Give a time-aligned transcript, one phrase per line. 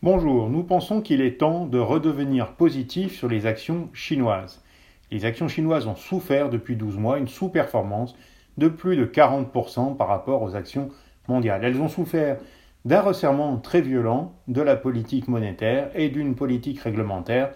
[0.00, 4.62] Bonjour, nous pensons qu'il est temps de redevenir positif sur les actions chinoises.
[5.10, 8.14] Les actions chinoises ont souffert depuis 12 mois une sous-performance
[8.58, 10.90] de plus de 40% par rapport aux actions
[11.26, 11.64] mondiales.
[11.64, 12.38] Elles ont souffert
[12.84, 17.50] d'un resserrement très violent de la politique monétaire et d'une politique réglementaire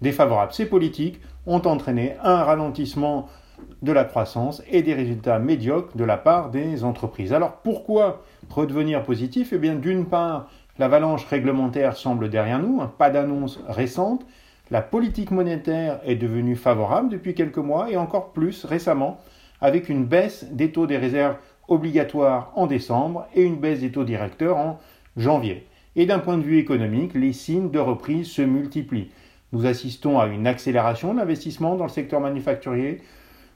[0.00, 0.52] défavorable.
[0.52, 3.26] Ces politiques ont entraîné un ralentissement
[3.82, 7.32] de la croissance et des résultats médiocres de la part des entreprises.
[7.32, 9.52] Alors pourquoi redevenir positif?
[9.52, 10.48] Eh bien d'une part,
[10.78, 14.26] L'avalanche réglementaire semble derrière nous, hein, pas d'annonce récente.
[14.70, 19.18] La politique monétaire est devenue favorable depuis quelques mois et encore plus récemment
[19.60, 21.36] avec une baisse des taux des réserves
[21.68, 24.78] obligatoires en décembre et une baisse des taux directeurs en
[25.16, 25.66] janvier.
[25.96, 29.10] Et d'un point de vue économique, les signes de reprise se multiplient.
[29.52, 33.02] Nous assistons à une accélération de l'investissement dans le secteur manufacturier,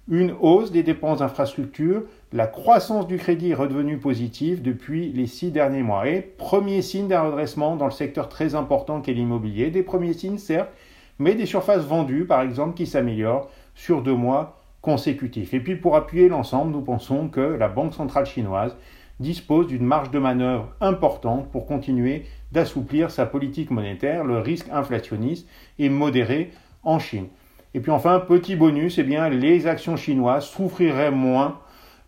[0.08, 5.50] une hausse des dépenses d'infrastructure, la croissance du crédit est redevenue positive depuis les six
[5.50, 6.08] derniers mois.
[6.08, 9.70] Et premier signe d'un redressement dans le secteur très important qu'est l'immobilier.
[9.70, 10.70] Des premiers signes, certes,
[11.19, 15.55] mais des surfaces vendues, par exemple, qui s'améliorent sur deux mois consécutifs.
[15.55, 18.77] Et puis pour appuyer l'ensemble, nous pensons que la Banque centrale chinoise
[19.20, 24.25] dispose d'une marge de manœuvre importante pour continuer d'assouplir sa politique monétaire.
[24.25, 26.50] Le risque inflationniste est modéré
[26.82, 27.28] en Chine.
[27.75, 31.58] Et puis enfin, petit bonus, eh les actions chinoises souffriraient moins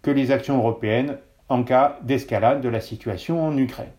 [0.03, 3.91] que les actions européennes en cas d'escalade de la situation en Ukraine.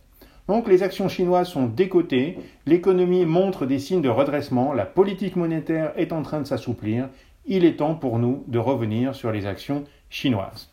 [0.47, 5.91] Donc les actions chinoises sont décotées, l'économie montre des signes de redressement, la politique monétaire
[5.97, 7.09] est en train de s'assouplir,
[7.45, 10.69] il est temps pour nous de revenir sur les actions chinoises.